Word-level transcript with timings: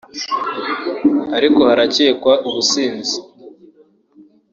ariko 1.37 1.59
harakekwa 1.69 2.33
ubusinzi 2.47 3.17